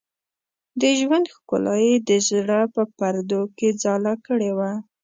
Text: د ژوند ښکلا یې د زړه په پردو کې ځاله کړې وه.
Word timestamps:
د 0.81 0.83
ژوند 0.99 1.25
ښکلا 1.35 1.75
یې 1.85 1.95
د 2.09 2.09
زړه 2.29 2.59
په 2.75 2.83
پردو 2.97 3.41
کې 3.57 3.67
ځاله 3.81 4.13
کړې 4.25 4.51
وه. 4.57 4.71